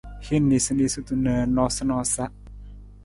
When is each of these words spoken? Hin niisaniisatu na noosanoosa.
Hin 0.27 0.47
niisaniisatu 0.53 1.17
na 1.27 1.35
noosanoosa. 1.53 2.31